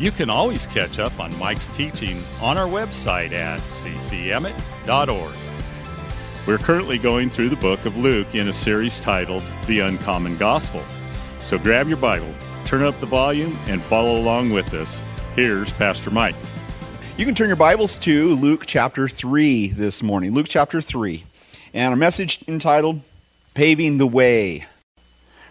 [0.00, 5.34] you can always catch up on Mike's teaching on our website at ccemmett.org.
[6.46, 10.82] We're currently going through the book of Luke in a series titled The Uncommon Gospel.
[11.40, 12.32] So grab your Bible,
[12.64, 15.04] turn up the volume, and follow along with us.
[15.36, 16.34] Here's Pastor Mike.
[17.18, 20.32] You can turn your Bibles to Luke chapter 3 this morning.
[20.32, 21.24] Luke chapter 3.
[21.74, 23.02] And a message entitled
[23.52, 24.64] Paving the Way.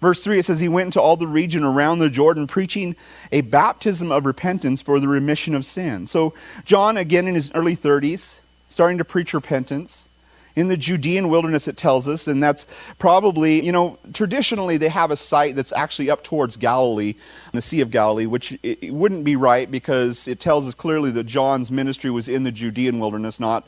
[0.00, 2.96] Verse 3, it says, He went into all the region around the Jordan, preaching
[3.32, 6.06] a baptism of repentance for the remission of sin.
[6.06, 10.08] So, John, again in his early 30s, starting to preach repentance.
[10.54, 12.66] In the Judean wilderness, it tells us, and that's
[12.98, 17.14] probably, you know, traditionally they have a site that's actually up towards Galilee,
[17.52, 21.24] the Sea of Galilee, which it, wouldn't be right because it tells us clearly that
[21.24, 23.66] John's ministry was in the Judean wilderness, not,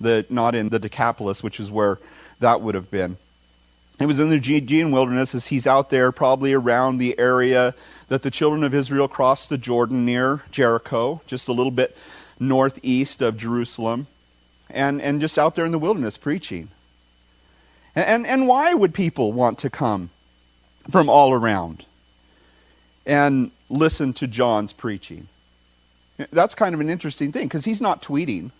[0.00, 1.98] the, not in the Decapolis, which is where
[2.38, 3.16] that would have been.
[4.00, 7.74] It was in the Judean wilderness as he's out there, probably around the area
[8.08, 11.96] that the children of Israel crossed the Jordan near Jericho, just a little bit
[12.38, 14.06] northeast of Jerusalem,
[14.70, 16.68] and, and just out there in the wilderness preaching.
[17.96, 20.10] And, and, and why would people want to come
[20.88, 21.84] from all around
[23.04, 25.26] and listen to John's preaching?
[26.30, 28.52] That's kind of an interesting thing because he's not tweeting.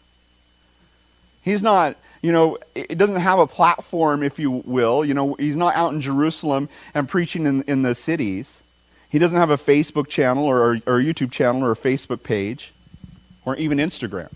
[1.49, 5.05] He's not you know, it doesn't have a platform, if you will.
[5.05, 8.63] You know, he's not out in Jerusalem and preaching in, in the cities.
[9.09, 12.73] He doesn't have a Facebook channel or, or a YouTube channel or a Facebook page
[13.45, 14.33] or even Instagram.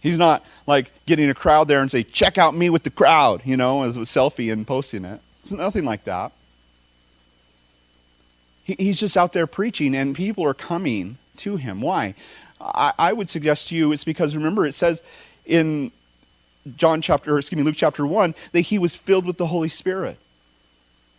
[0.00, 3.42] He's not like getting a crowd there and say, check out me with the crowd,
[3.44, 5.20] you know, as a selfie and posting it.
[5.42, 6.32] It's nothing like that.
[8.64, 11.82] He, he's just out there preaching and people are coming to him.
[11.82, 12.14] Why?
[12.60, 15.02] I, I would suggest to you it's because remember it says
[15.50, 15.90] in
[16.76, 20.16] John chapter, excuse me, Luke chapter 1, that he was filled with the Holy Spirit.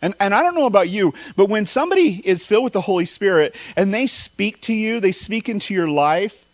[0.00, 3.04] And, and I don't know about you, but when somebody is filled with the Holy
[3.04, 6.44] Spirit and they speak to you, they speak into your life,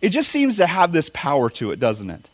[0.00, 2.28] it just seems to have this power to it, doesn't it?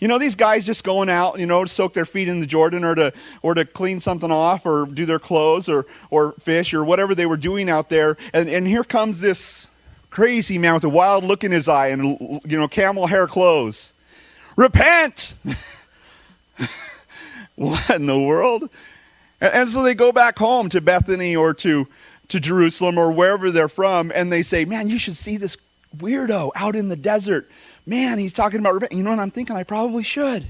[0.00, 2.46] You know, these guys just going out, you know, to soak their feet in the
[2.46, 6.74] Jordan or to, or to clean something off or do their clothes or, or fish
[6.74, 8.16] or whatever they were doing out there.
[8.34, 9.68] And, and here comes this
[10.16, 13.92] crazy man with a wild look in his eye and, you know, camel hair clothes.
[14.56, 15.34] Repent!
[17.54, 18.62] what in the world?
[19.42, 21.86] And, and, so they go back home to Bethany or to,
[22.28, 25.58] to Jerusalem or wherever they're from, and they say, Man, you should see this
[25.94, 27.50] weirdo out in the desert.
[27.84, 28.92] Man, he's talking about repent.
[28.92, 29.54] You know what I'm thinking?
[29.54, 30.46] I probably should.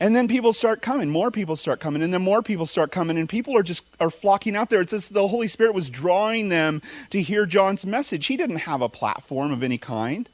[0.00, 3.18] And then people start coming, more people start coming, and then more people start coming,
[3.18, 4.80] and people are just are flocking out there.
[4.80, 8.26] It's as the Holy Spirit was drawing them to hear John's message.
[8.26, 10.28] He didn't have a platform of any kind.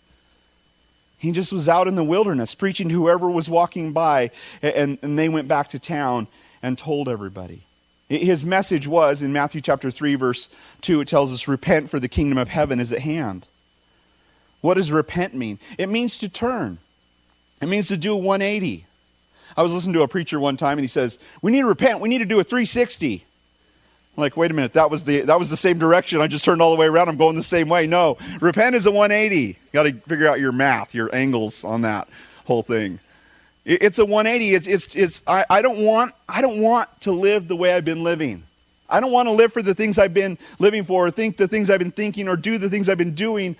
[1.16, 4.30] He just was out in the wilderness preaching to whoever was walking by,
[4.60, 6.26] and, and they went back to town
[6.62, 7.62] and told everybody.
[8.08, 10.50] His message was in Matthew chapter 3, verse
[10.82, 13.46] 2, it tells us, Repent, for the kingdom of heaven is at hand.
[14.60, 15.58] What does repent mean?
[15.78, 16.78] It means to turn,
[17.62, 18.84] it means to do a 180.
[19.56, 22.00] I was listening to a preacher one time, and he says, We need to repent,
[22.00, 23.24] we need to do a 360.
[24.16, 26.20] I'm like, wait a minute, that was the that was the same direction.
[26.20, 27.08] I just turned all the way around.
[27.08, 27.88] I'm going the same way.
[27.88, 29.36] No, repent is a 180.
[29.36, 32.08] You got to figure out your math, your angles on that
[32.44, 33.00] whole thing.
[33.64, 34.54] it's a 180.
[34.54, 35.22] It's it's it's.
[35.26, 38.44] I, I don't want I don't want to live the way I've been living.
[38.88, 41.48] I don't want to live for the things I've been living for, or think the
[41.48, 43.56] things I've been thinking, or do the things I've been doing.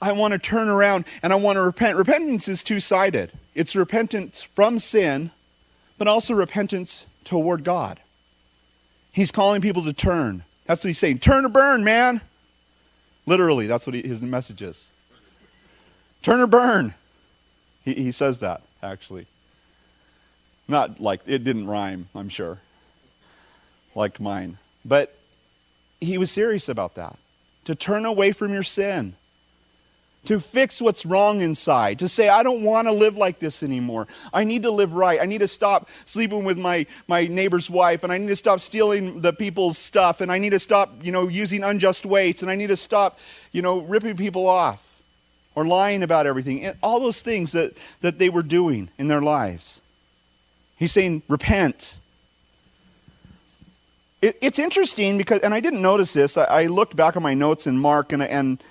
[0.00, 1.96] I want to turn around and I want to repent.
[1.96, 3.32] Repentance is two sided.
[3.54, 5.30] It's repentance from sin,
[5.98, 8.00] but also repentance toward God.
[9.12, 10.44] He's calling people to turn.
[10.66, 11.20] That's what he's saying.
[11.20, 12.20] Turn or burn, man.
[13.24, 14.88] Literally, that's what he, his message is.
[16.22, 16.94] Turn or burn.
[17.84, 19.26] He, he says that, actually.
[20.68, 22.58] Not like it didn't rhyme, I'm sure,
[23.94, 24.58] like mine.
[24.84, 25.16] But
[26.00, 27.16] he was serious about that.
[27.66, 29.14] To turn away from your sin
[30.26, 34.06] to fix what's wrong inside, to say, I don't want to live like this anymore.
[34.32, 35.20] I need to live right.
[35.20, 38.60] I need to stop sleeping with my, my neighbor's wife, and I need to stop
[38.60, 42.50] stealing the people's stuff, and I need to stop, you know, using unjust weights, and
[42.50, 43.18] I need to stop,
[43.52, 44.82] you know, ripping people off
[45.54, 46.64] or lying about everything.
[46.64, 47.72] And all those things that,
[48.02, 49.80] that they were doing in their lives.
[50.76, 51.98] He's saying, repent.
[54.20, 57.34] It, it's interesting because, and I didn't notice this, I, I looked back on my
[57.34, 58.62] notes in Mark, and, and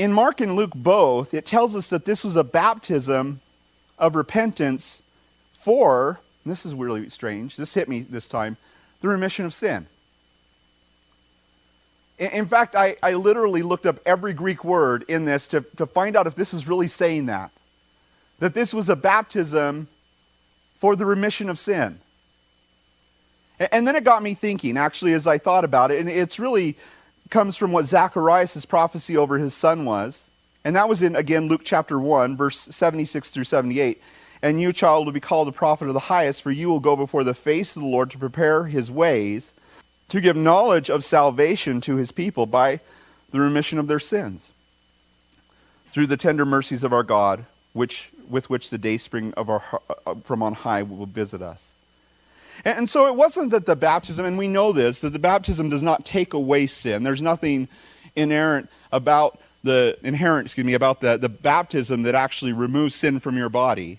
[0.00, 3.38] in Mark and Luke both, it tells us that this was a baptism
[3.98, 5.02] of repentance
[5.52, 8.56] for, this is really strange, this hit me this time,
[9.02, 9.86] the remission of sin.
[12.18, 16.16] In fact, I, I literally looked up every Greek word in this to, to find
[16.16, 17.50] out if this is really saying that.
[18.38, 19.86] That this was a baptism
[20.76, 21.98] for the remission of sin.
[23.70, 26.78] And then it got me thinking, actually, as I thought about it, and it's really
[27.30, 30.26] comes from what Zacharias' prophecy over his son was.
[30.64, 34.02] And that was in, again, Luke chapter 1, verse 76 through 78.
[34.42, 36.96] And you, child, will be called the prophet of the highest, for you will go
[36.96, 39.54] before the face of the Lord to prepare his ways,
[40.08, 42.80] to give knowledge of salvation to his people by
[43.30, 44.52] the remission of their sins,
[45.88, 49.62] through the tender mercies of our God, which, with which the dayspring of our,
[50.06, 51.74] uh, from on high will visit us.
[52.64, 55.82] And so it wasn't that the baptism, and we know this, that the baptism does
[55.82, 57.02] not take away sin.
[57.02, 57.68] There's nothing
[58.16, 63.36] inerrant about the inherent, excuse me, about the, the baptism that actually removes sin from
[63.36, 63.98] your body.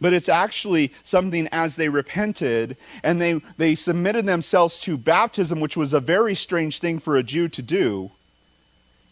[0.00, 5.76] But it's actually something as they repented and they, they submitted themselves to baptism, which
[5.76, 8.10] was a very strange thing for a Jew to do.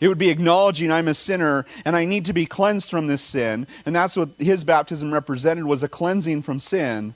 [0.01, 3.21] It would be acknowledging I'm a sinner and I need to be cleansed from this
[3.21, 3.67] sin.
[3.85, 7.15] And that's what his baptism represented was a cleansing from sin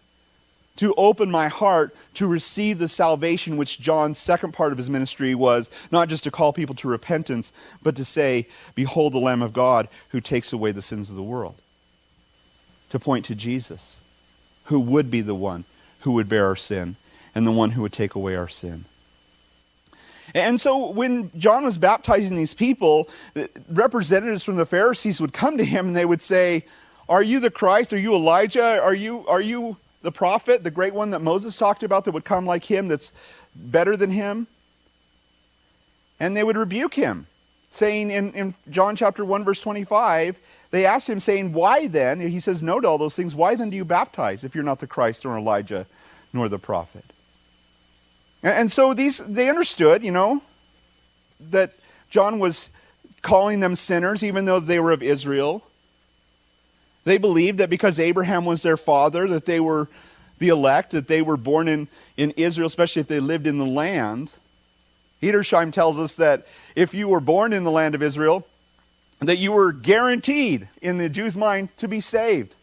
[0.77, 5.35] to open my heart to receive the salvation which John's second part of his ministry
[5.35, 7.53] was not just to call people to repentance,
[7.83, 11.23] but to say, Behold the Lamb of God who takes away the sins of the
[11.23, 11.57] world.
[12.91, 14.01] To point to Jesus,
[14.65, 15.65] who would be the one
[16.01, 16.97] who would bear our sin
[17.35, 18.85] and the one who would take away our sin.
[20.35, 23.09] And so when John was baptizing these people,
[23.69, 26.65] representatives from the Pharisees would come to him and they would say,
[27.09, 27.93] Are you the Christ?
[27.93, 28.81] Are you Elijah?
[28.83, 32.25] Are you, are you the prophet, the great one that Moses talked about that would
[32.25, 33.13] come like him, that's
[33.55, 34.47] better than him?
[36.21, 37.27] And they would rebuke him,
[37.71, 40.39] saying in, in John chapter 1, verse 25,
[40.71, 42.21] they asked him, saying, Why then?
[42.21, 43.35] He says no to all those things.
[43.35, 45.87] Why then do you baptize if you're not the Christ or Elijah
[46.33, 47.05] nor the prophet?
[48.43, 50.43] And, and so these they understood, you know,
[51.51, 51.75] that
[52.09, 52.71] John was
[53.21, 55.63] calling them sinners, even though they were of Israel.
[57.05, 59.89] They believed that because Abraham was their father, that they were
[60.39, 63.67] the elect, that they were born in, in Israel, especially if they lived in the
[63.67, 64.35] land.
[65.23, 68.47] Edersheim tells us that if you were born in the land of Israel,
[69.21, 72.57] that you were guaranteed in the Jew's mind to be saved.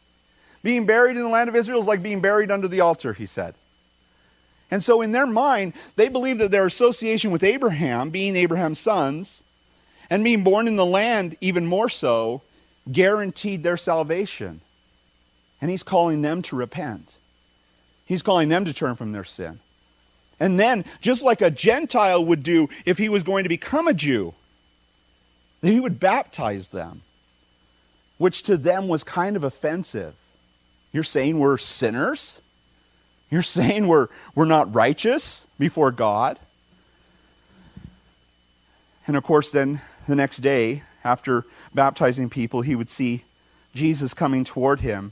[0.62, 3.26] Being buried in the land of Israel is like being buried under the altar, he
[3.26, 3.56] said.
[4.72, 9.44] And so, in their mind, they believed that their association with Abraham, being Abraham's sons,
[10.10, 12.42] and being born in the land even more so,
[12.92, 14.62] guaranteed their salvation.
[15.62, 17.18] And he's calling them to repent.
[18.06, 19.60] He's calling them to turn from their sin.
[20.40, 23.94] And then, just like a Gentile would do if he was going to become a
[23.94, 24.34] Jew,
[25.62, 27.02] he would baptize them,
[28.18, 30.16] which to them was kind of offensive.
[30.94, 32.42] You're saying we're sinners?
[33.30, 36.40] You're saying we're, we're not righteous before God?
[39.06, 43.24] And of course, then the next day, after baptizing people, he would see
[43.74, 45.12] Jesus coming toward him.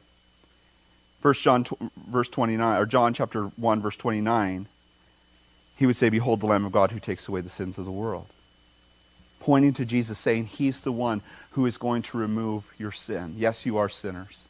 [1.21, 1.65] First John
[2.07, 4.67] verse 29 or John chapter 1 verse 29.
[5.75, 7.91] He would say, "Behold the Lamb of God who takes away the sins of the
[7.91, 8.27] world."
[9.39, 13.65] Pointing to Jesus saying, "He's the one who is going to remove your sin." Yes,
[13.65, 14.45] you are sinners.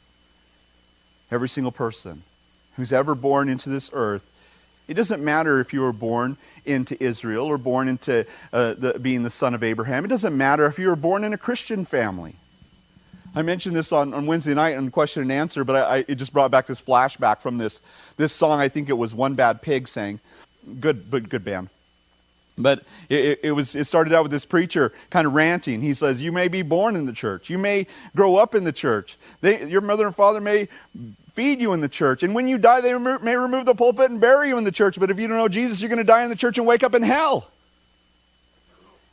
[1.32, 2.24] Every single person
[2.76, 4.24] who's ever born into this earth
[4.88, 9.24] it doesn't matter if you were born into Israel or born into uh, the, being
[9.24, 10.06] the son of Abraham.
[10.06, 12.36] It doesn't matter if you were born in a Christian family.
[13.36, 16.16] I mentioned this on, on Wednesday night on question and answer, but I, I, it
[16.16, 17.82] just brought back this flashback from this,
[18.16, 18.60] this song.
[18.60, 20.20] I think it was One Bad Pig sang.
[20.80, 21.70] Good, but good band.
[22.58, 25.82] But it, it, was, it started out with this preacher kind of ranting.
[25.82, 27.50] He says, You may be born in the church.
[27.50, 27.86] You may
[28.16, 29.18] grow up in the church.
[29.42, 30.68] They, your mother and father may
[31.34, 32.24] feed you in the church.
[32.24, 34.72] And when you die, they remo- may remove the pulpit and bury you in the
[34.72, 35.00] church.
[35.00, 36.84] But if you don't know Jesus, you're going to die in the church and wake
[36.84, 37.48] up in hell.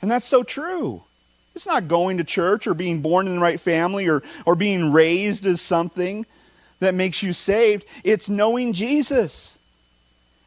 [0.01, 1.03] And that's so true.
[1.55, 4.91] It's not going to church or being born in the right family or, or being
[4.91, 6.25] raised as something
[6.81, 7.85] that makes you saved.
[8.03, 9.59] It's knowing Jesus.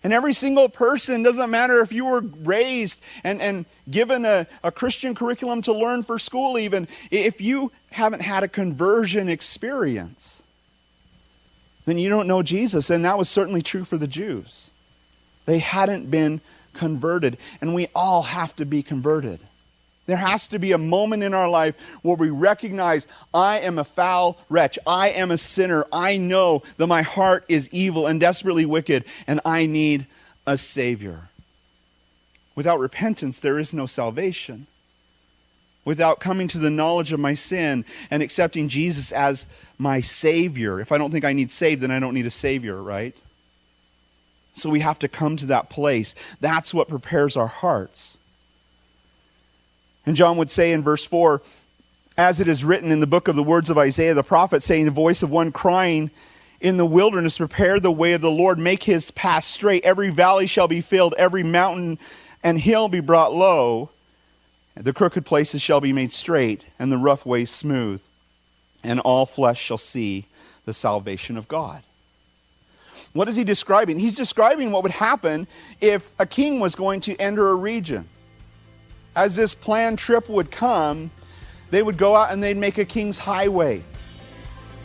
[0.03, 4.71] And every single person, doesn't matter if you were raised and, and given a, a
[4.71, 10.43] Christian curriculum to learn for school, even, if you haven't had a conversion experience,
[11.85, 12.89] then you don't know Jesus.
[12.89, 14.69] And that was certainly true for the Jews.
[15.45, 16.41] They hadn't been
[16.73, 17.37] converted.
[17.59, 19.39] And we all have to be converted.
[20.07, 23.83] There has to be a moment in our life where we recognize I am a
[23.83, 24.79] foul wretch.
[24.87, 25.85] I am a sinner.
[25.91, 30.05] I know that my heart is evil and desperately wicked, and I need
[30.45, 31.29] a Savior.
[32.55, 34.65] Without repentance, there is no salvation.
[35.87, 39.47] without coming to the knowledge of my sin and accepting Jesus as
[39.77, 40.81] my Savior.
[40.81, 43.15] If I don't think I need saved, then I don't need a Savior, right?
[44.53, 46.13] So we have to come to that place.
[46.41, 48.17] That's what prepares our hearts.
[50.07, 51.41] And John would say in verse 4
[52.17, 54.85] as it is written in the book of the words of Isaiah the prophet, saying,
[54.85, 56.09] The voice of one crying
[56.61, 59.83] in the wilderness, prepare the way of the Lord, make his path straight.
[59.83, 61.99] Every valley shall be filled, every mountain
[62.41, 63.89] and hill be brought low.
[64.75, 68.01] The crooked places shall be made straight, and the rough ways smooth,
[68.83, 70.25] and all flesh shall see
[70.65, 71.83] the salvation of God.
[73.13, 73.99] What is he describing?
[73.99, 75.47] He's describing what would happen
[75.81, 78.07] if a king was going to enter a region.
[79.17, 81.09] As this planned trip would come,
[81.71, 83.81] they would go out and they'd make a king's highway.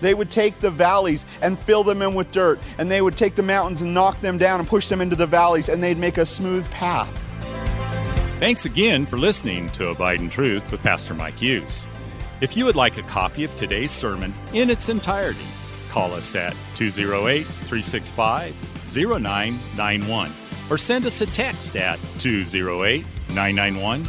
[0.01, 3.35] They would take the valleys and fill them in with dirt, and they would take
[3.35, 6.17] the mountains and knock them down and push them into the valleys, and they'd make
[6.17, 7.11] a smooth path.
[8.41, 11.87] Thanks again for listening to Abide in Truth with Pastor Mike Hughes.
[12.41, 15.47] If you would like a copy of today's sermon in its entirety,
[15.91, 18.55] call us at 208 365
[18.97, 20.33] 0991
[20.71, 24.09] or send us a text at 208 991